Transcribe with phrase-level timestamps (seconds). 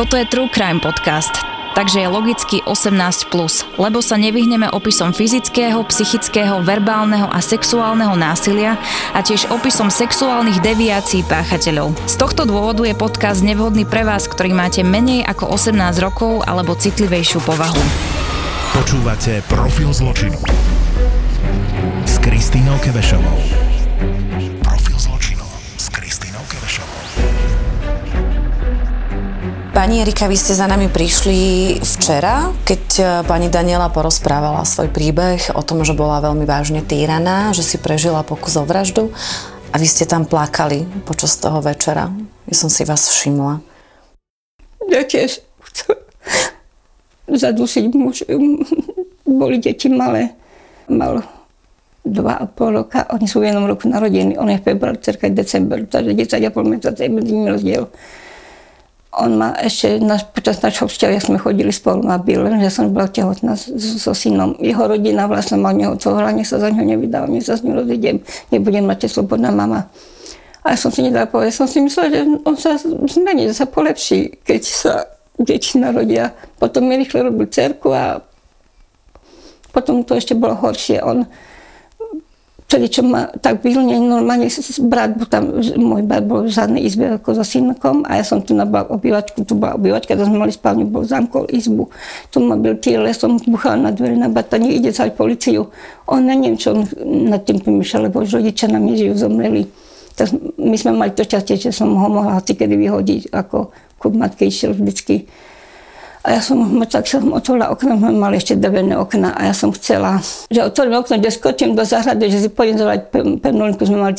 [0.00, 1.44] Toto je True Crime Podcast,
[1.76, 3.28] takže je logicky 18+,
[3.76, 8.80] lebo sa nevyhneme opisom fyzického, psychického, verbálneho a sexuálneho násilia
[9.12, 12.00] a tiež opisom sexuálnych deviácií páchateľov.
[12.08, 16.72] Z tohto dôvodu je podcast nevhodný pre vás, ktorý máte menej ako 18 rokov alebo
[16.72, 17.84] citlivejšiu povahu.
[18.72, 20.40] Počúvate Profil zločinu
[22.08, 23.69] s Kristínou Kevešovou.
[29.80, 35.56] Pani Erika, vy ste za nami prišli včera, keď e, pani Daniela porozprávala svoj príbeh
[35.56, 39.08] o tom, že bola veľmi vážne týraná, že si prežila pokus o vraždu
[39.72, 42.12] a vy ste tam plakali počas toho večera.
[42.44, 43.64] Ja som si vás všimla.
[44.92, 45.96] Ja tiež chcem
[47.40, 48.28] zadusiť muž.
[49.24, 50.36] Boli deti malé.
[50.92, 51.24] Mal
[52.04, 55.88] dva a pol roka, oni sú v jednom roku narodení, on je február, cerka december,
[55.88, 57.88] takže 10 a pol mesiaca je medzi nimi rozdiel.
[59.10, 63.10] On ma ešte na, počas našho vzťahu, sme chodili spolu na bil, že som bola
[63.10, 64.54] tehotná so synom.
[64.62, 68.22] Jeho rodina vlastne neho toho nech sa za neho nevydal, nech sa s ním rozvediem,
[68.54, 69.90] nebudem mať slobodná mama.
[70.62, 73.66] A ja som si nedala povedať, som si myslela, že on sa zmení, že sa
[73.66, 74.94] polepší, keď sa
[75.40, 76.36] deti narodia.
[76.60, 78.20] Potom mi rýchle robil cerku a
[79.72, 81.00] potom to ešte bolo horšie.
[81.00, 81.24] On
[82.70, 84.46] vtedy, čo ma tak vilne normálne
[84.86, 88.38] brat, bol tam, môj brat bol v zadnej izbe ako so synkom a ja som
[88.38, 91.90] tu na obývačku, tu bola obývačka, to sme mali spálňu, bol zamkol izbu.
[92.30, 95.66] Tu ma byl týle, som buchala na dvere na batanie, ide sa policiu.
[96.06, 96.86] On neviem, čo on
[97.26, 99.66] nad tým pomýšľal, lebo už rodičia na nežijú, zomreli.
[100.14, 104.14] Tak my sme mali to šťastie, že som ho mohla hoci kedy vyhodiť, ako kup
[104.14, 105.26] matky išiel vždycky
[106.20, 110.20] a ja som, tak som otvorila okno, mali ešte drevené okna a ja som chcela,
[110.52, 113.08] že otvorím okno, že skočím do záhrady, že si pôjdem zavolať
[113.40, 114.12] pevnú linku, sme mali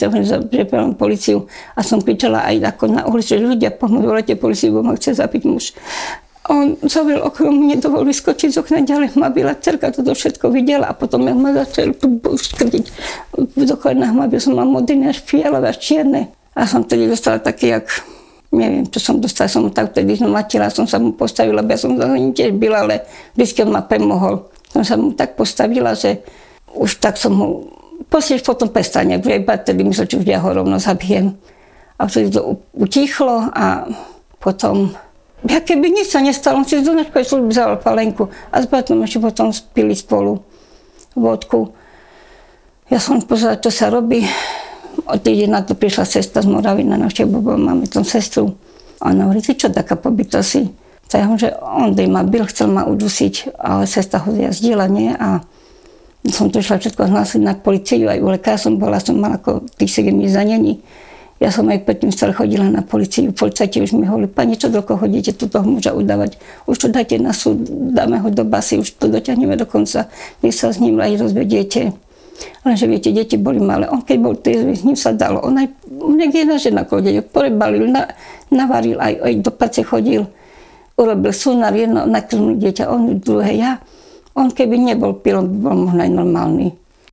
[0.50, 1.46] prepravím policiu.
[1.78, 5.22] A som kričala aj ako na ulici, že ľudia, pomôžu, volajte policiu, bo ma chce
[5.22, 5.78] zabiť muž.
[6.50, 10.90] On zavrel okno, mi nedovolil vyskočiť z okna ďalej, ma byla cerka, toto všetko videla
[10.90, 12.86] a potom jak ma začal tu škrtiť
[13.38, 16.34] v oknách, ma som mal modrý až fialové, až čierne.
[16.58, 17.86] A som tedy dostala taký, jak
[18.52, 22.06] neviem, čo som dostala, som tak vtedy zmatila, som sa mu postavila, ja som za
[22.12, 23.08] ním tiež byla, ale
[23.40, 24.52] vždy ma premohol.
[24.72, 26.20] Som sa mu tak postavila, že
[26.76, 27.48] už tak som ho,
[28.12, 31.36] posieť potom prestane, že iba tedy myslel, že už ja ho rovno zabijem.
[31.96, 33.88] A vtedy to utichlo a
[34.42, 34.92] potom,
[35.48, 39.00] ja keby nič sa nestalo, on si z donačkovej služby vzal palenku a s bratom
[39.06, 40.44] ešte potom spili spolu
[41.16, 41.72] vodku.
[42.92, 44.28] Ja som pozerala, čo sa robí
[45.08, 48.56] O týždeň na to prišla sestra z Moravy na návštevu, bo máme tam sestru.
[49.02, 50.70] Ona hovorí, ty čo taká pobyta si?
[51.12, 55.12] Tak ja že on dej ma byl, chcel ma udusiť, ale sestra ho jazdila, nie?
[55.12, 55.44] A
[56.30, 59.68] som to išla všetko hlásiť na policiu, aj u lekára som bola, som mala ako
[59.76, 60.80] tých 7 zanení.
[61.42, 63.34] Ja som aj predtým stále chodila na policiu.
[63.34, 66.38] Policajti už mi hovorili, pani, čo dlho chodíte tu toho muža udávať?
[66.70, 67.66] Už to dajte na súd,
[67.98, 70.06] dáme ho do basy, už to dotiahneme do konca,
[70.46, 71.98] nech sa s ním aj rozvediete.
[72.62, 73.90] Lenže viete, deti boli malé.
[73.90, 75.42] On keď bol triezvy, s ním sa dalo.
[75.42, 75.68] On aj,
[76.14, 78.10] nech jedna žena chodil, porebalil, na,
[78.54, 80.30] navaril, aj, aj do pace chodil.
[80.98, 83.72] Urobil sunár, jedno, nakrmil dieťa, on druhé, ja.
[84.38, 86.68] On keby nebol pilom, by bol možno aj normálny.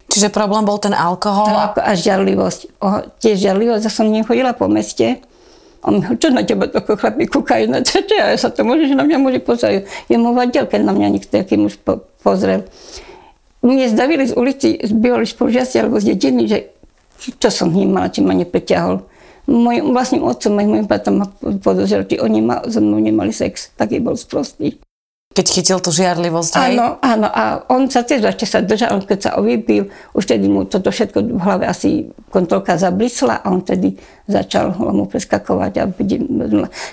[0.08, 1.48] Čiže problém bol ten alkohol?
[1.48, 2.60] Tak, a žiarlivosť.
[2.80, 2.88] O,
[3.20, 5.20] tiež žiarlivosť, ja som ním chodila po meste.
[5.86, 8.98] On mi čo na teba tako chlapi kúkajú na čo, ja sa to môže, že
[8.98, 9.86] na mňa môže pozrieť.
[10.10, 12.66] Je mu vadil, keď na mňa niekto taký muž po, pozrel
[13.62, 16.58] mne zdavili z ulici, zbývali spolužiaci alebo z dediny, že
[17.18, 19.02] čo som ním mala, či ma nepreťahol.
[19.48, 23.72] Mojim vlastným otcom aj mojim bratom ma podozrel, či oni ma, so mnou nemali sex.
[23.74, 24.76] Taký bol sprostý.
[25.32, 26.76] Keď chytil tú žiarlivosť, hej?
[26.76, 27.28] Áno, áno.
[27.30, 31.18] A on sa tiež ešte sa držal, keď sa ovypil, už tedy mu toto všetko
[31.20, 33.94] v hlave asi kontrolka zablisla a on tedy
[34.26, 35.72] začal mu preskakovať.
[35.78, 35.84] A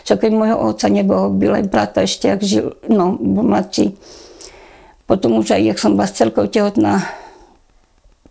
[0.06, 3.98] čo keď môjho otca nebolo, byl aj brata ešte, ak žil, no, bol mladší
[5.06, 7.06] potom už aj, jak som bola celkou tehotná,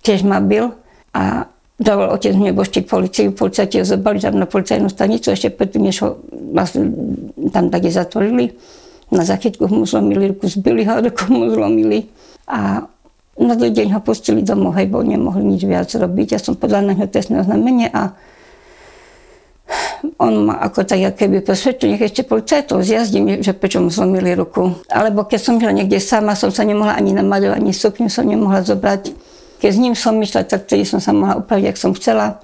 [0.02, 0.74] tiež ma byl
[1.14, 1.46] a
[1.78, 6.02] dával otec mne boštiť policiu, policajti ho zobrali tam na policajnú stanicu, ešte predtým, než
[6.02, 6.22] ho
[6.54, 6.90] vlastne
[7.50, 8.54] tam také zatvorili.
[9.10, 12.10] Na zachytku mu zlomili ruku, zbili ho, ruku mu zlomili
[12.50, 12.86] a
[13.34, 16.38] na druhý deň ho pustili domov, hej, bo nemohli nič viac robiť.
[16.38, 18.14] Ja som podľa na ňo trestné oznámenie a
[20.18, 24.70] on ma ako tak, keby presvedčil, nech ešte policajtov zjazdím, že prečo mu zlomili ruku.
[24.86, 28.62] Alebo keď som žila niekde sama, som sa nemohla ani namaľovať, ani sukňu som nemohla
[28.62, 29.10] zobrať.
[29.58, 32.38] Keď s ním som išla, tak vtedy som sa mohla upraviť, ak som chcela.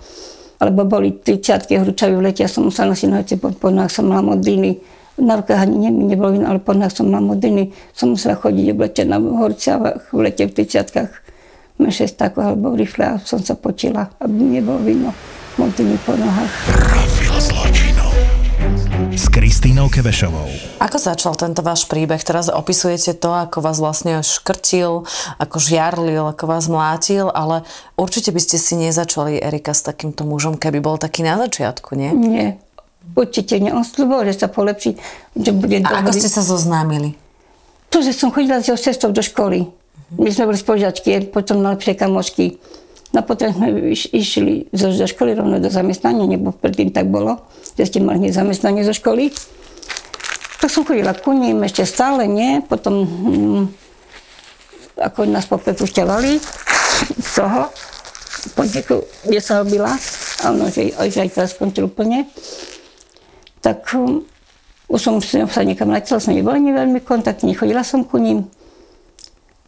[0.59, 4.35] Alebo boli 30 horúčaví v lete, ja som musela nosiť nohavice pod podnohách, som mala
[4.35, 4.83] modriny.
[5.21, 7.71] Na rukách ani ne, nebolo vino, ale pod nohách som mala modriny.
[7.95, 13.41] Som musela chodiť oblečená v horciach, v lete v 30 mešestákoch alebo rifle a som
[13.41, 15.11] sa potila, aby nebolo vidno
[15.57, 16.53] modriny po nohách.
[19.11, 20.47] S Kristínou Kevešovou.
[20.79, 22.21] Ako začal tento váš príbeh?
[22.23, 25.05] Teraz opisujete to, ako vás vlastne škrtil,
[25.37, 27.67] ako žiarlil, ako vás mlátil, ale
[27.99, 32.11] určite by ste si nezačali Erika s takýmto mužom, keby bol taký na začiatku, nie?
[32.15, 32.47] Nie,
[33.13, 33.75] určite nie.
[33.75, 34.97] On slúbol, že sa polepší,
[35.35, 36.21] že bude A ako dobrý.
[36.21, 37.19] ste sa zoznámili?
[37.91, 39.67] To, že som chodila s jeho sestrou do školy.
[40.19, 42.59] My sme boli spolužiačky, potom najlepšie kamošky.
[43.11, 47.43] No potom sme iš, išli zo, zo školy rovno do zamestnania, nebo predtým tak bolo,
[47.75, 49.35] že ste mali hneď zamestnanie zo školy.
[50.63, 52.63] Tak som chodila ku ním, ešte stále nie.
[52.63, 53.63] Potom, hm,
[55.01, 56.33] ako nás poprepušťovali
[57.19, 57.67] z toho
[58.55, 59.91] podniku, kde sa robila,
[60.41, 62.31] a ono, že, že aj teraz skončil úplne,
[63.59, 64.23] tak hm,
[64.87, 68.47] už som sa niekam vrátila, som neboli veľmi kontaktní, chodila som ku ním.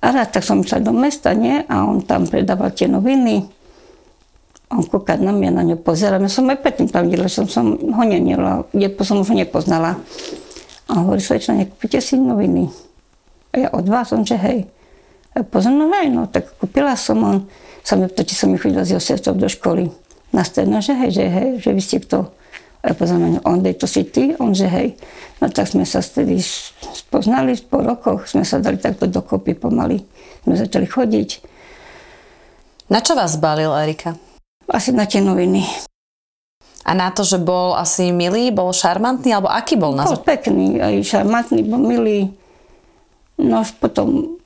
[0.03, 1.63] A raz tak som išla do mesta, nie?
[1.71, 3.47] A on tam predával tie noviny.
[4.75, 6.27] On kúka na mňa, na ňu pozerám.
[6.27, 8.67] Ja som aj predtým tam videla, som, som ho nenila,
[9.07, 10.03] som ho nepoznala.
[10.91, 12.67] A on hovorí, slečna, nekúpite si noviny.
[13.55, 14.67] A ja od vás, on že hej.
[15.39, 17.37] A ja no hej, no tak kúpila som, on
[17.87, 19.87] sa mi pýta, či som mi chodila s jeho do školy.
[20.35, 22.33] Na stredno, že hej, že hej, že vy ste kto.
[22.83, 24.35] A ja pozriem na ňu, on, dej, to si ty?
[24.43, 24.99] On, že hej.
[25.39, 26.43] No tak sme sa vtedy
[26.95, 30.03] spoznali, po rokoch sme sa dali takto dokopy pomaly.
[30.43, 31.29] Sme začali chodiť.
[32.91, 34.19] Na čo vás balil Erika?
[34.67, 35.63] Asi na tie noviny.
[36.83, 40.83] A na to, že bol asi milý, bol šarmantný, alebo aký bol na Bol pekný,
[40.83, 42.35] aj šarmantný, bol milý.
[43.39, 44.39] No už potom,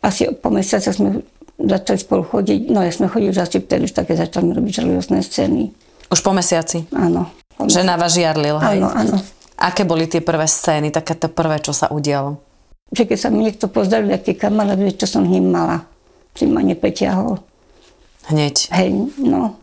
[0.00, 1.20] asi po mesiace sme
[1.60, 2.72] začali spolu chodiť.
[2.72, 5.68] No ja sme chodili asi vtedy, už také začali robiť žalostné scény.
[6.08, 6.88] Už po mesiaci.
[6.96, 7.28] Áno.
[7.60, 8.78] Že na vás žiarlil, hej?
[8.80, 9.16] Áno, áno.
[9.58, 12.40] Aké boli tie prvé scény, také to prvé, čo sa udialo?
[12.90, 15.86] Že keď sa mi niekto pozdravil, aký kamarát, čo som ním mala.
[16.34, 17.38] Si ma nepeťahol.
[18.32, 18.72] Hneď.
[18.72, 19.56] Hej, no.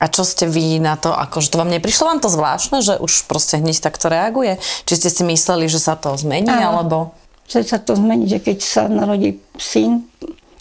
[0.00, 3.28] A čo ste vy na to, akože to vám neprišlo vám to zvláštne, že už
[3.28, 4.56] proste hneď takto reaguje?
[4.88, 6.80] Či ste si mysleli, že sa to zmení, Áno.
[6.80, 6.96] alebo...
[7.50, 10.06] Že sa to zmení, že keď sa narodí syn,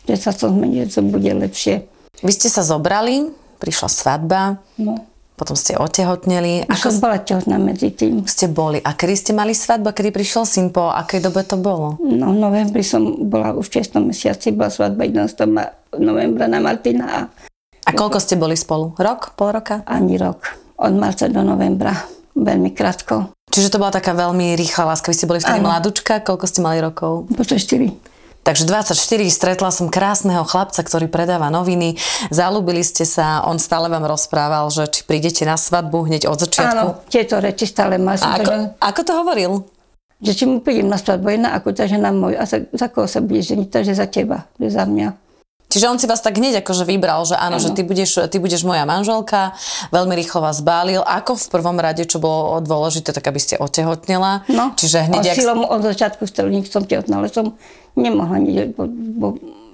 [0.09, 1.85] že sa to zmení, že to bude lepšie.
[2.19, 3.31] Vy ste sa zobrali,
[3.61, 4.41] prišla svadba,
[4.75, 5.07] No.
[5.39, 6.67] Potom ste otehotneli.
[6.67, 8.27] Už som Ako bola tehotná medzi tým.
[8.27, 8.77] ste boli?
[8.77, 9.89] A kedy ste mali svadbu?
[9.89, 10.67] Kedy prišiel syn?
[10.67, 11.95] Po akej dobe to bolo?
[11.97, 13.95] No, v novembri som bola už v 6.
[14.03, 15.23] mesiaci, bola svadba 11.
[15.45, 17.19] ma- novembra na Martina a
[17.81, 18.93] A koľko ste boli spolu?
[18.93, 19.33] Rok?
[19.33, 19.81] Pol roka?
[19.83, 20.45] ani rok.
[20.77, 21.95] Od marca do novembra.
[22.31, 23.33] Veľmi krátko.
[23.49, 25.09] Čiže to bola taká veľmi rýchla láska.
[25.09, 27.25] Vy ste boli vtedy mladúčka, koľko ste mali rokov?
[27.31, 27.89] Počo 4.
[28.49, 28.97] Takže 24,
[29.29, 32.01] stretla som krásneho chlapca, ktorý predáva noviny.
[32.33, 36.73] Zalúbili ste sa, on stále vám rozprával, že či prídete na svadbu hneď od začiatku.
[36.73, 38.17] Áno, tieto reči stále má.
[38.17, 39.51] Ako, povedala, ako to hovoril?
[40.19, 42.35] že či mu prídem na svadbu jedna, ako tá žena môj.
[42.35, 43.67] A za, za koho sa budeš ženiť?
[43.71, 45.15] Takže za teba, že za mňa.
[45.69, 48.65] Čiže on si vás tak hneď akože vybral, že áno, že ty budeš, ty budeš
[48.65, 49.53] moja manželka,
[49.93, 51.05] veľmi rýchlo vás bálil.
[51.05, 54.49] Ako v prvom rade, čo bolo dôležité, tak aby ste otehotnela.
[54.49, 57.53] No, Čiže hneď, silom od začiatku chcel, som tehotná, ale som
[57.99, 59.27] nemohla nič, bo, bo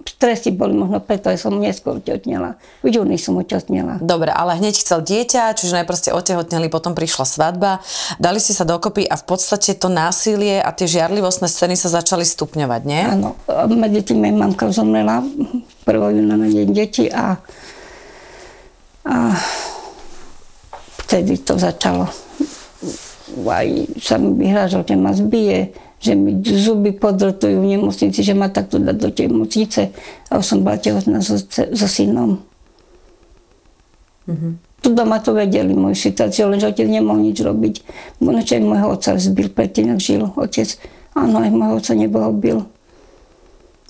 [0.06, 2.56] stresy boli možno preto, že som neskôr tehotnela.
[2.86, 3.98] V júni som otehotnela.
[4.00, 7.84] Dobre, ale hneď chcel dieťa, čiže najprv ste otehotneli, potom prišla svadba,
[8.22, 12.24] dali ste sa dokopy a v podstate to násilie a tie žiarlivostné scény sa začali
[12.24, 13.04] stupňovať, nie?
[13.04, 13.36] Áno,
[13.76, 15.26] medzi tým aj mamka zomrela
[15.84, 16.18] 1.
[16.22, 17.36] júna na deň deti a,
[19.10, 19.16] a
[21.06, 22.08] vtedy to začalo.
[23.46, 23.68] Aj
[24.00, 25.76] sa mi vyhrážal, že ma zbije,
[26.06, 29.90] že mi zuby podrotujú v nemocnici, že ma takto dá do tej nemocnice.
[30.30, 32.46] A už som bola tehotná so, so synom.
[34.86, 37.76] Tu doma to vedeli moju situáciu, lenže otec nemohol nič robiť.
[38.22, 40.78] Aj môjho otca zbil predtým, ak žil otec.
[41.18, 42.70] Áno, aj môjho otca neboho bil.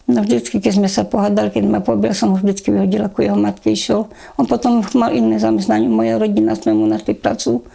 [0.05, 3.35] No vždycky, keď sme sa pohádali, keď ma pobil, som ho vždycky vyhodila, ako jeho
[3.35, 4.07] matke išiel.
[4.37, 7.65] On potom mal iné zamestnanie, moja rodina, sme mu našli prácu.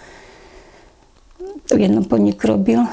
[1.66, 2.86] V jednom podniku robil.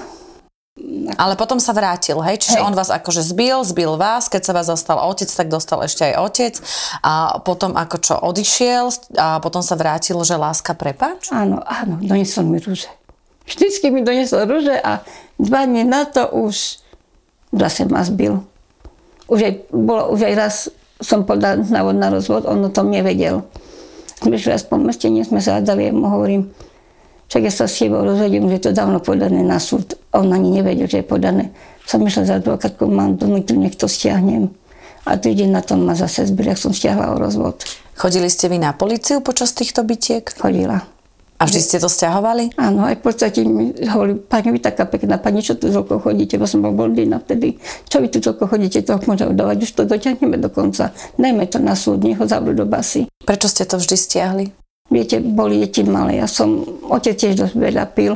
[1.17, 2.38] Ale potom sa vrátil, hej?
[2.38, 2.65] Čiže Hej.
[2.69, 6.13] on vás akože zbil, zbil vás, keď sa vás dostal otec, tak dostal ešte aj
[6.22, 6.53] otec.
[7.01, 8.86] A potom ako čo odišiel
[9.17, 11.34] a potom sa vrátil, že láska prepáč?
[11.34, 12.93] Áno, áno, doniesol mi rúže.
[13.50, 15.01] Vždycky mi doniesol rúže a
[15.41, 16.84] dva dní na to už
[17.55, 18.46] zase ma zbil.
[19.27, 20.55] Už aj, bolo, už aj raz
[21.01, 23.46] som podal návod na rozvod, on o tom nevedel.
[24.17, 26.50] sme šli aspoň meste, nie sme sa hádali, ja mu hovorím,
[27.27, 30.00] však ja sa s tebou rozvediem, že je to dávno podané na súd.
[30.15, 31.51] On ani nevedel, že je podané.
[31.84, 34.51] Som išla za advokátkou, mám donútil, nech to stiahnem.
[35.07, 37.63] A týždeň na tom ma zase zbyl, som stiahla o rozvod.
[37.96, 40.24] Chodili ste vy na policiu počas týchto bitiek?
[40.36, 40.84] Chodila.
[41.38, 42.57] A vždy ste to stiahovali?
[42.57, 46.34] Áno, aj v podstate mi hovorí, pani, vy taká pekná, pani, čo tu toľko chodíte,
[46.41, 47.62] bo som bol blondína vtedy.
[47.86, 50.89] Čo vy tu toľko chodíte, to môžeme dávať, už to dotiahneme do konca.
[51.13, 53.05] Dajme to na súd, nech ho zavrú do basy.
[53.22, 54.46] Prečo ste to vždy stiahli?
[54.88, 58.15] Viete, boli deti malé, ja som, otec tiež dosť veľa pil.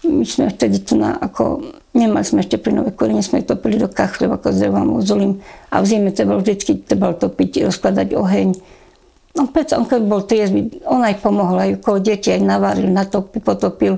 [0.00, 1.62] My sme vtedy tu na, ako,
[1.94, 5.38] nemali sme ešte plynové korene, sme to pili do kachlev, ako s drevom uzulím.
[5.70, 8.48] A v zime to bolo vždycky, trebalo topiť, rozkladať oheň
[9.30, 13.38] No preto on keď bol triezvy, on aj pomohol, aj okolo deti aj navaril, natopil,
[13.38, 13.94] potopil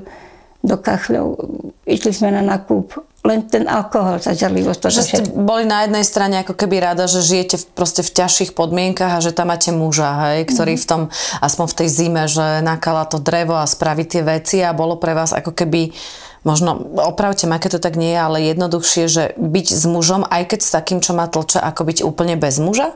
[0.60, 1.40] do kachľov.
[1.88, 3.00] Išli sme na nákup.
[3.22, 4.80] Len ten alkohol, tá žarlivosť.
[4.82, 8.10] To, že ste boli na jednej strane ako keby rada, že žijete v, proste v
[8.10, 10.80] ťažších podmienkach a že tam máte muža, hej, ktorý mm.
[10.82, 11.00] v tom,
[11.38, 15.14] aspoň v tej zime, že nakala to drevo a spraví tie veci a bolo pre
[15.14, 15.94] vás ako keby
[16.42, 20.42] možno, opravte ma, keď to tak nie je, ale jednoduchšie, že byť s mužom, aj
[20.50, 22.90] keď s takým, čo má tlče, ako byť úplne bez muža?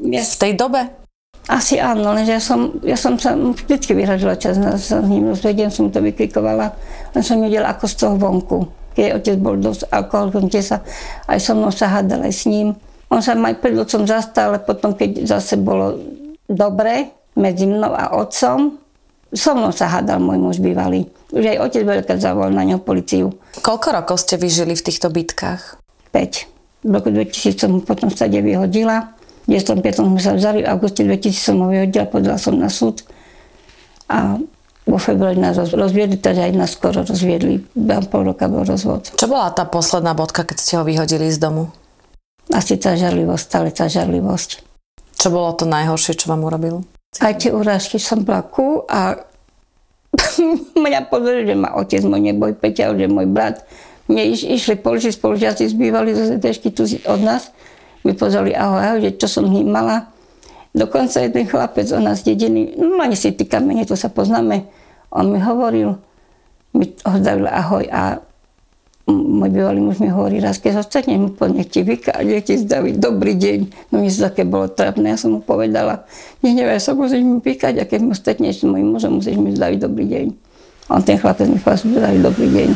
[0.00, 0.40] Yes.
[0.40, 0.99] V tej dobe?
[1.48, 5.32] Asi áno, lenže ja som, ja som sa vždycky vyhražila čas na, sa s ním
[5.32, 6.76] rozvediem, som to vyklikovala,
[7.16, 8.58] len som videla ako z toho vonku.
[8.92, 10.84] Keď otec bol dosť alkoholikom, sa
[11.26, 12.76] aj so mnou sa hádal aj s ním.
[13.10, 15.98] On sa aj pred otcom zastal, ale potom, keď zase bolo
[16.46, 18.78] dobre medzi mnou a otcom,
[19.30, 21.06] so mnou sa hádal môj muž bývalý.
[21.30, 23.30] Už aj otec veľká zavolal na ňo policiu.
[23.62, 25.78] Koľko rokov ste vyžili v týchto bitkách?
[26.10, 26.86] 5.
[26.86, 29.14] V roku 2000 som potom stade vyhodila.
[29.48, 30.04] 95.
[30.04, 33.04] sme sa vzali, v auguste 2000 som ho vyhodila, podala som na súd
[34.10, 34.36] a
[34.90, 37.62] vo februári nás rozviedli, teda aj nás skoro rozviedli.
[37.78, 39.14] Behom pol roka bol rozvod.
[39.14, 41.70] Čo bola tá posledná bodka, keď ste ho vyhodili z domu?
[42.50, 44.66] Asi tá žarlivosť, stále tá žarlivosť.
[45.14, 46.82] Čo bolo to najhoršie, čo vám urobil?
[47.22, 49.22] Aj tie urážky som bola ku a
[50.74, 53.62] mňa pozreli, že ma otec môj neboj Peťa, že môj brat.
[54.10, 57.54] Mne iš, išli poliči spolužiaci, zbývali zo ZDŠky tu od nás
[58.04, 60.08] mi pozreli ahoj, ahoj, čo som mala.
[60.70, 64.70] Dokonca jeden chlapec o nás dediny, no ani si ty kamene, to sa poznáme,
[65.10, 65.98] on mi hovoril,
[66.70, 68.22] mi ho zdavil ahoj a
[69.10, 73.34] môj bývalý muž mi hovorí raz, keď sa stretnem, nech ti nech ti zdaví dobrý
[73.34, 73.90] deň.
[73.90, 76.06] No mi sa také bolo trápne, ja som mu povedala,
[76.46, 79.78] nehnevaj sa, musíš mi píkať a keď mu stretneš s mojím mužom, musíš mi zdaviť
[79.82, 80.26] dobrý deň.
[80.90, 82.68] On ten chlapec mi povedal, dobrý deň.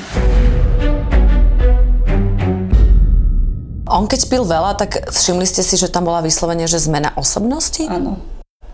[3.95, 7.87] On keď pil veľa, tak všimli ste si, že tam bola vyslovene, že zmena osobnosti?
[7.87, 8.19] Áno.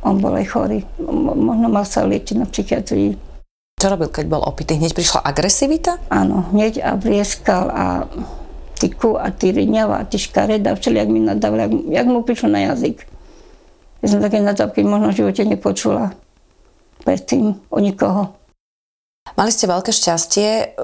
[0.01, 0.81] On bol aj chorý.
[0.97, 3.21] Možno mal sa liečiť na psychiatrii.
[3.77, 4.81] Čo robil, keď bol opitý?
[4.81, 6.01] Hneď prišla agresivita?
[6.09, 7.85] Áno, hneď a vrieskal a
[8.81, 12.73] tyku a ty riňava a ty škareda, všelijak mi nadával, jak, jak mu prišlo na
[12.73, 13.05] jazyk.
[14.01, 16.17] Ja som také nadávky možno v živote nepočula
[17.05, 18.33] predtým o nikoho.
[19.37, 20.81] Mali ste veľké šťastie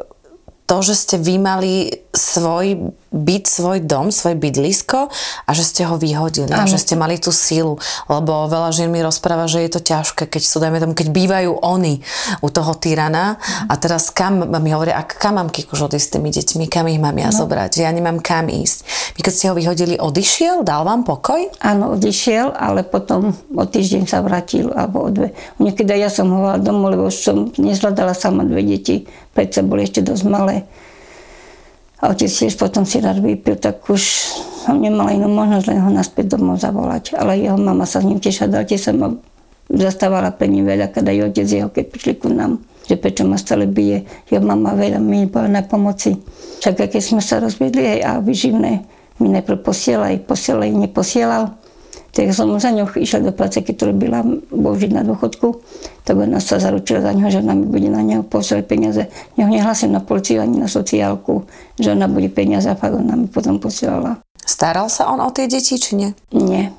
[0.69, 5.08] to, že ste vy mali svoj byt, svoj dom, svoje bydlisko
[5.44, 6.64] a že ste ho vyhodili ano.
[6.64, 7.80] a že ste mali tú sílu.
[8.06, 11.52] Lebo veľa žien mi rozpráva, že je to ťažké, keď sú, dajme tomu, keď bývajú
[11.64, 12.04] oni
[12.44, 16.30] u toho tyrana a teraz kam, mi hovoria, a kam mám Kikuš odísť s tými
[16.30, 17.37] deťmi, kam ich mám ja no.
[17.37, 18.78] zobrať, ja nemám kam ísť.
[19.16, 21.49] Vy keď ste ho vyhodili, odišiel, dal vám pokoj?
[21.64, 25.32] Áno, odišiel, ale potom o týždeň sa vrátil, alebo o dve.
[25.56, 30.04] Niekedy ja som ho domov, lebo už som nezvládala sama dve deti, predsa boli ešte
[30.04, 30.66] dosť malé.
[32.00, 34.02] A otec tiež potom si rád vypil, tak už
[34.66, 37.16] som nemala inú možnosť len ho naspäť domov zavolať.
[37.16, 39.16] Ale jeho mama sa s ním tiež hádala, tiež sa ma
[39.70, 43.40] zastávala pre ním veľa, keď aj otec jeho, keď prišli ku nám, že prečo ma
[43.40, 44.04] stále bije.
[44.28, 46.14] Jeho mama veľa mi bola na pomoci.
[46.60, 48.72] Však keď sme sa rozviedli aj a vyživné
[49.16, 51.56] mi najprv posielaj, posielaj, neposielal
[52.16, 55.61] tak som za ňou išla do práce, keď robila, bol žiť na dôchodku,
[56.00, 59.04] tak ona sa zaručila za ňoho, že ona mi bude na neho posielať peniaze.
[59.37, 61.44] Neho nehlasím na policiu ani na sociálku,
[61.76, 64.25] že ona bude peniaze a fakt ona mi potom posielala.
[64.40, 66.16] Staral sa on o tie deti, či nie?
[66.32, 66.73] Nie.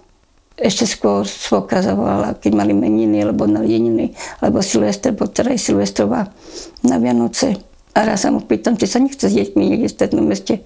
[0.58, 6.34] Ešte skôr svoka zavolala, keď mali meniny, alebo narodeniny, alebo Silvester, bo teda je Silvestrová
[6.82, 7.62] na Vianoce.
[7.94, 10.66] A raz sa mu pýtam, či sa nechce s deťmi niekde v strednom meste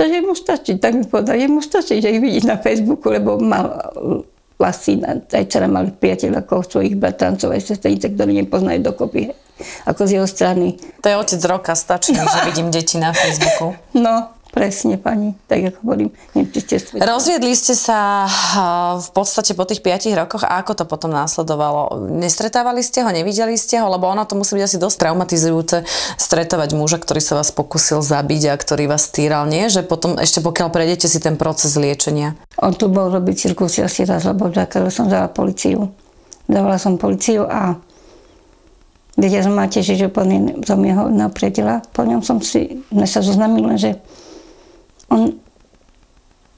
[0.00, 3.92] to mu stačí, tak mi povedal, mu stačí, že ich vidí na Facebooku, lebo mal
[4.56, 9.28] vlastní, aj dcera mali priateľ ako svojich bratrancov, aj sestrenice, ktorí nepoznajú dokopy,
[9.84, 10.80] ako z jeho strany.
[11.04, 12.24] To je otec roka, stačí, no.
[12.24, 13.76] že vidím deti na Facebooku.
[13.92, 16.10] No, Presne, pani, tak ako hovorím.
[16.34, 18.26] Neviem, či ste Rozviedli ste sa
[18.98, 22.10] v podstate po tých 5 rokoch a ako to potom následovalo?
[22.10, 23.86] Nestretávali ste ho, nevideli ste ho?
[23.86, 25.86] Lebo ono to musí byť asi dosť traumatizujúce
[26.18, 29.70] stretovať muža, ktorý sa vás pokusil zabiť a ktorý vás týral, nie?
[29.70, 32.34] Že potom ešte pokiaľ prejdete si ten proces liečenia.
[32.58, 35.94] On tu bol robiť cirkusy asi raz, lebo zakázal som za policiu.
[36.50, 37.78] zavolala som policiu a
[39.14, 40.26] vedela som ma tiež, že po
[40.66, 41.86] som jeho napriedila.
[41.94, 43.94] Po ňom som si, sme sa zoznamili, že
[45.10, 45.36] on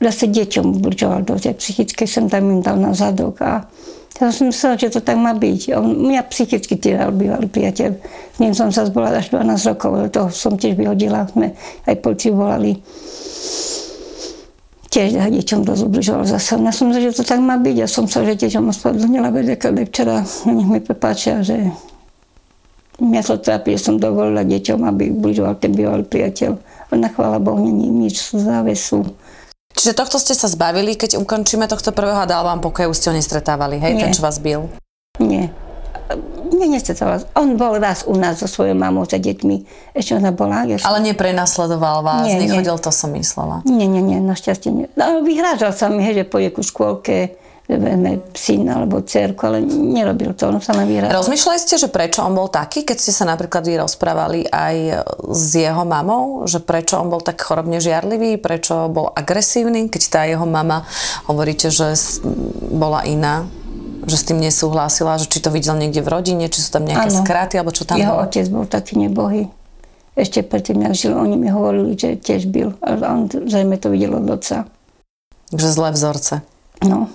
[0.02, 3.66] zase deťom ubližoval do tej psychickej, som tam im dal na zadok a
[4.21, 5.73] ja som myslela, že to tak má byť.
[5.75, 7.90] On mňa psychicky týral bývalý priateľ.
[8.37, 11.26] S ním som sa zbola až 12 rokov, to som tiež vyhodila.
[11.32, 11.56] Sme
[11.88, 12.78] aj policiu volali.
[14.92, 16.61] Tiež deťom dosť ubližoval zase.
[16.61, 17.76] Ja som myslela, že to tak má byť.
[17.82, 21.73] Ja som sa, že deťom ospravedlnila, veď včera nech mi prepáčia, že
[23.00, 26.61] mňa to trápi, že som dovolila deťom, aby ubližoval ten bývalý priateľ.
[26.92, 29.16] Ona, chvála Bohu, není nič závesu
[29.72, 33.08] Čiže tohto ste sa zbavili, keď ukončíme tohto prvého a dal vám pokoj, už ste
[33.08, 34.00] ho nestretávali, hej, Nie.
[34.06, 34.68] ten, čo vás bil?
[35.16, 35.49] Nie.
[36.52, 37.25] Nie, nestretával.
[37.32, 39.56] On bol raz u nás so svojou mamou, za deťmi.
[39.96, 40.68] Ešte ona bola.
[40.68, 40.92] Ja som...
[40.92, 42.84] Ale neprenasledoval vás, nie, nechodil, nie.
[42.84, 43.64] to som myslela.
[43.64, 44.87] Nie, nie, nie, našťastie nie.
[44.92, 47.40] No, vyhrážal sa mi, hej, že pôjde ku škôlke,
[48.35, 51.14] syna alebo cerku, ale nerobil to, on sa len vyhral.
[51.14, 55.57] Rozmýšľali ste, že prečo on bol taký, keď ste sa napríklad vy rozprávali aj s
[55.57, 60.45] jeho mamou, že prečo on bol tak chorobne žiarlivý, prečo bol agresívny, keď tá jeho
[60.45, 60.85] mama,
[61.31, 61.95] hovoríte, že
[62.73, 63.47] bola iná,
[64.04, 67.09] že s tým nesúhlasila, že či to videl niekde v rodine, či sú tam nejaké
[67.14, 67.23] ano.
[67.23, 68.26] skraty, alebo čo tam Jeho bolo?
[68.26, 69.47] otec bol taký nebohý.
[70.12, 74.19] Ešte predtým, jak žil, oni mi hovorili, že tiež byl, ale on zrejme to videl
[74.21, 74.69] od otca.
[75.54, 76.35] Že zlé vzorce.
[76.85, 77.09] No.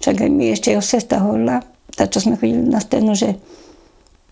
[0.00, 1.60] Však aj mi ešte jeho sestra hovorila,
[1.92, 3.36] tá, čo sme chodili na scénu, že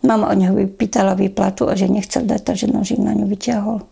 [0.00, 3.84] mama od neho vypýtala výplatu a že nechcel dať, takže nožík na ňu vyťahol.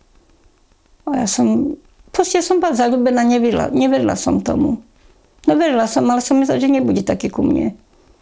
[1.07, 1.77] A ja som,
[2.11, 4.81] proste som bola zalúbená, neverila, neverila som tomu.
[5.47, 7.77] No verila som, ale som myslela, že nebude taký ku mne.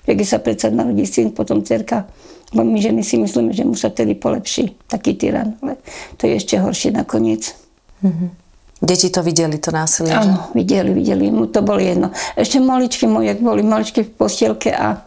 [0.04, 2.04] Keď sa predsa narodí syn, potom cerka,
[2.52, 5.80] bo my ženy si myslíme, že mu sa tedy polepší taký tyran, ale
[6.20, 7.56] to je ešte horšie nakoniec.
[8.04, 8.43] Mm-hmm.
[8.82, 10.12] Deti to videli, to násilie?
[10.12, 12.10] Áno, videli, videli, mu to bolo jedno.
[12.34, 14.98] Ešte maličky moje, boli maličky v postielke a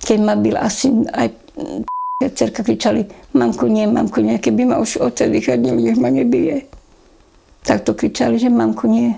[0.00, 1.28] keď ma byl asi aj
[2.38, 6.64] cerka kričali, mamku nie, mamku nie, keby ma už odtedy vychodnili, nech ma nebije.
[7.66, 9.12] Tak to kričali, že mamku nie.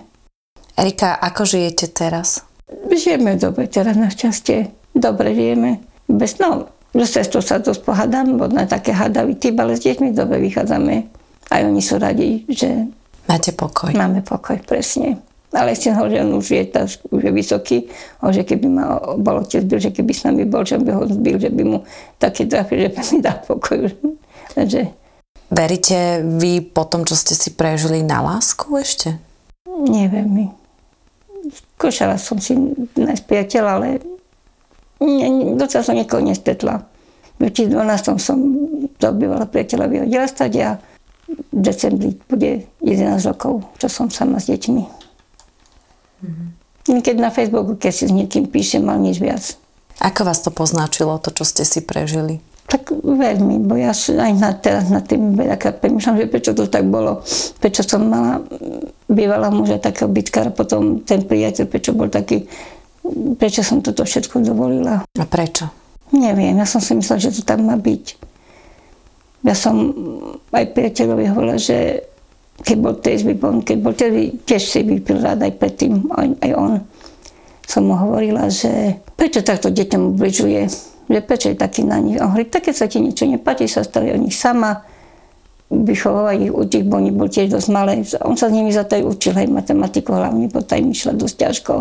[0.75, 2.43] Erika, ako žijete teraz?
[2.89, 4.73] Žijeme dobre teraz našťastie.
[4.97, 5.85] Dobre žijeme.
[6.09, 10.17] Bez, no, že sestrou sa dosť pohádam, bo na také hádavý typ, ale s deťmi
[10.17, 10.95] dobre vychádzame.
[11.53, 12.89] Aj oni sú radi, že
[13.27, 13.95] Máte pokoj.
[13.95, 15.23] Máme pokoj, presne.
[15.53, 17.79] Ale ešte ho, že on už je, tá, už je vysoký,
[18.25, 21.05] ho, že keby ma bol otec byl, že keby s nami bol, že by ho
[21.05, 21.79] zbil, že by mu
[22.17, 23.93] taký trafil, že by mi dal pokoj.
[24.57, 24.81] Takže...
[25.53, 29.21] Veríte vy po tom, čo ste si prežili na lásku ešte?
[29.69, 30.49] Neviem.
[31.53, 32.57] Skúšala som si
[32.97, 33.89] nájsť priateľa, ale
[35.05, 36.81] ne, docela som niekoho nestretla.
[37.37, 38.39] V 2012 som
[38.97, 40.69] dobývala priateľa vyhodila stať a
[41.33, 44.83] v decembri bude 11 rokov, čo som sama s deťmi.
[46.23, 46.49] Mm-hmm.
[47.03, 49.55] Keď na Facebooku, keď si s niekým píšem, mal nič viac.
[50.03, 52.43] Ako vás to poznačilo, to, čo ste si prežili?
[52.67, 56.87] Tak veľmi, bo ja aj na, teraz na tým veľakrát premýšľam, že prečo to tak
[56.89, 57.21] bolo.
[57.59, 58.41] Prečo som mala
[59.11, 62.49] bývala muža takého bytkára, potom ten priateľ, prečo bol taký,
[63.37, 65.05] prečo som toto všetko dovolila.
[65.05, 65.69] A prečo?
[66.13, 68.32] Neviem, ja som si myslela, že to tak má byť.
[69.43, 69.91] Ja som
[70.55, 72.07] aj priateľovi hovorila, že
[72.63, 76.53] keď bol tiež vypon, keď bol tiež, tiež si vypil rád aj predtým, aj, aj
[76.55, 76.73] on.
[77.67, 80.63] Som mu hovorila, že prečo takto deťom ubližuje,
[81.11, 82.23] že prečo je taký na nich.
[82.23, 84.87] On hovorí, také sa ti niečo nepáči, sa starý o nich sama,
[85.73, 88.05] vychovávať ich, učiť, bo oni bol tiež dosť malé.
[88.23, 91.17] On sa s nimi za to aj učil, aj matematiku hlavne, bo taj mi šla
[91.17, 91.75] dosť ťažko.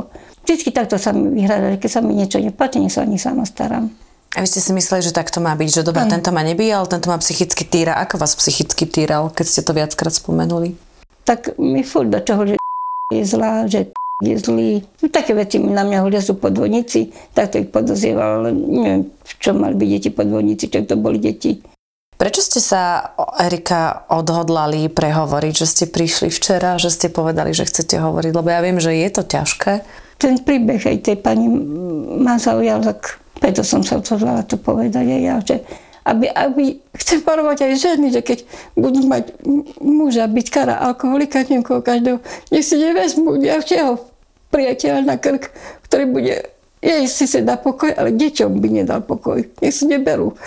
[0.47, 3.43] Vždycky takto sa mi vyhľadali, keď sa mi niečo nepáči, nech sa o nich sama
[3.43, 3.91] starám.
[4.31, 7.11] A vy ste si mysleli, že takto má byť, že dobre, tento ma nebíjal, tento
[7.11, 7.99] ma psychicky týra.
[7.99, 10.79] Ako vás psychicky týral, keď ste to viackrát spomenuli?
[11.27, 12.55] Tak mi furt do čoho, že
[13.15, 13.91] je zlá, že
[14.27, 14.71] je zlý.
[15.03, 19.03] No, také veci mi na mňa hovoria, sú podvodníci, tak to ich podozrieval, ale neviem,
[19.11, 21.59] v čom mali byť deti podvodníci, čo to boli deti.
[22.21, 27.97] Prečo ste sa, Erika, odhodlali prehovoriť, že ste prišli včera, že ste povedali, že chcete
[27.97, 28.29] hovoriť?
[28.37, 29.81] Lebo ja viem, že je to ťažké.
[30.21, 31.49] Ten príbeh aj tej pani
[32.21, 35.65] ma zaujal, tak preto som sa odhodlala to povedať aj ja, že
[36.05, 38.45] aby, aby chcem varovať aj ženy, že keď
[38.77, 39.33] budú mať
[39.81, 42.21] muža, byť kara alkoholika, niekoho každého,
[42.53, 43.97] nech si nevezmú ďalšieho
[44.53, 45.49] priateľa na krk,
[45.89, 46.53] ktorý bude,
[46.85, 49.41] jej si sa dá pokoj, ale deťom by nedal pokoj.
[49.57, 50.37] Nech si neberú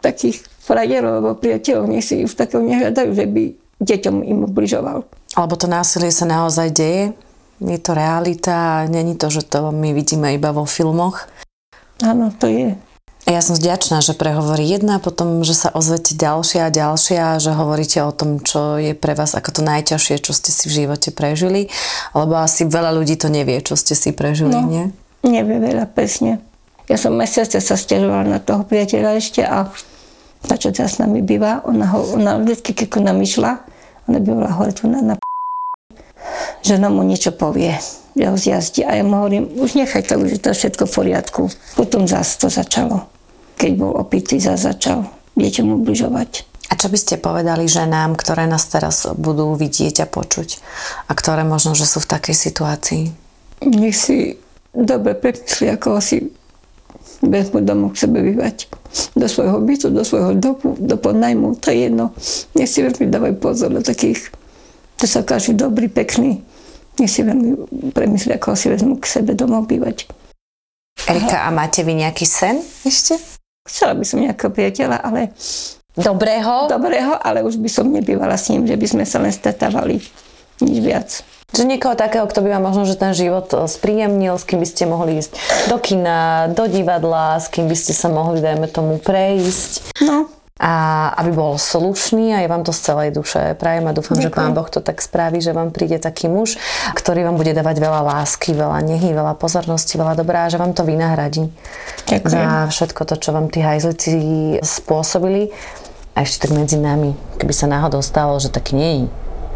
[0.00, 3.42] takých frajerov alebo priateľov, nech si už takého nehľadajú, že by
[3.82, 5.02] deťom im ubližoval.
[5.34, 7.10] Alebo to násilie sa naozaj deje?
[7.58, 11.26] Je to realita, není to, že to my vidíme iba vo filmoch?
[12.00, 12.78] Áno, to je.
[13.28, 18.00] Ja som vďačná, že prehovorí jedna, potom, že sa ozvete ďalšia a ďalšia, že hovoríte
[18.00, 21.68] o tom, čo je pre vás ako to najťažšie, čo ste si v živote prežili,
[22.16, 24.84] lebo asi veľa ľudí to nevie, čo ste si prežili, no, nie?
[25.20, 26.40] Nevie veľa, presne.
[26.88, 29.68] Ja som mesiace sa stiažovala na toho priateľa ešte a
[30.44, 33.60] tá, čo teraz s nami býva, ona, ho, ona vždy, keď ona išla,
[34.08, 35.14] ona bývala hore tu na, na
[36.60, 37.76] že ona mu niečo povie,
[38.16, 38.84] že ho zjazdí.
[38.84, 41.42] A ja mu hovorím, už nechaj to, už je to všetko v poriadku.
[41.76, 43.08] Potom zase to začalo.
[43.56, 45.08] Keď bol opitý, zase začal
[45.64, 46.44] mu ubližovať.
[46.70, 50.62] A čo by ste povedali ženám, ktoré nás teraz budú vidieť a počuť
[51.10, 53.02] a ktoré možno, že sú v takej situácii?
[53.66, 54.38] Nech si
[54.70, 56.30] dobre premyslí, ako si
[57.24, 58.70] vezmu domov k sebe vyvať.
[59.20, 62.16] Do svojho bytu, do svojho domu, do podnajmu, to je jedno.
[62.56, 64.32] Nech si veľmi dávaj pozor na takých,
[64.96, 66.40] to sa každý dobrý, pekný.
[66.96, 70.08] Nech si veľmi premyslí, ako si vezmu k sebe domov bývať.
[71.04, 73.20] Erika, a máte vy nejaký sen ešte?
[73.68, 75.36] Chcela by som nejakého priateľa, ale
[75.96, 76.70] Dobrého?
[76.70, 79.98] Dobrého, ale už by som nebývala s ním, že by sme sa len stretávali.
[80.62, 81.08] Nič viac.
[81.50, 84.68] Že niekoho takého, kto by vám možno, že ten život eh, spríjemnil, s kým by
[84.68, 85.32] ste mohli ísť
[85.66, 89.98] do kina, do divadla, s kým by ste sa mohli, dajme tomu, prejsť.
[90.06, 90.30] No.
[90.60, 94.28] A aby bol slušný a ja vám to z celej duše prajem a dúfam, Ďakujem.
[94.28, 96.60] že Pán Boh to tak spraví, že vám príde taký muž,
[96.92, 100.76] ktorý vám bude dávať veľa lásky, veľa nehy, veľa pozornosti, veľa dobrá a že vám
[100.76, 101.48] to vynahradí.
[102.12, 102.28] Ďakujem.
[102.28, 104.12] Za všetko to, čo vám tí hajzlici
[104.60, 105.48] spôsobili.
[106.12, 109.08] A ešte tak medzi nami, keby sa náhodou stalo, že tak nie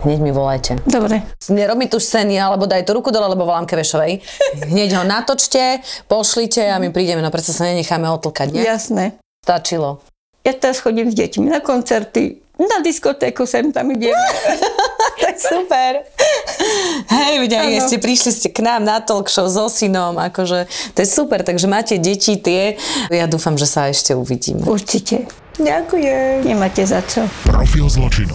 [0.04, 0.78] hneď mi volajte.
[0.84, 1.24] Dobre.
[1.48, 4.20] Nerob mi tu scény, alebo daj to ruku dole, alebo volám Kevešovej.
[4.72, 8.62] Hneď ho natočte, pošlite a my prídeme, no predsa sa nenecháme otlkať, nie?
[8.62, 9.16] Jasné.
[9.42, 10.04] Stačilo.
[10.44, 14.14] Ja teraz chodím s deťmi na koncerty, na diskotéku sem tam ideme.
[15.18, 16.06] tak super.
[17.10, 21.08] Hej, vedia, ste prišli ste k nám na talk show so synom, akože to je
[21.08, 22.78] super, takže máte deti tie.
[23.10, 24.62] Ja dúfam, že sa ešte uvidíme.
[24.62, 25.26] Určite.
[25.58, 26.46] Ďakujem.
[26.46, 27.26] Nemáte za čo.
[27.46, 28.34] Profil zločinu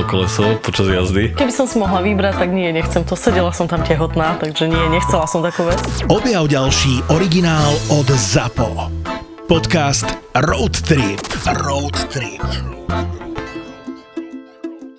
[0.01, 1.37] to koleso počas jazdy?
[1.37, 3.13] Keby som si mohla vybrať, tak nie, nechcem to.
[3.13, 5.77] Sedela som tam tehotná, takže nie, nechcela som takú vec.
[6.09, 8.89] Objav ďalší originál od ZAPO.
[9.45, 11.21] Podcast Road Trip.
[11.61, 12.41] Road Trip.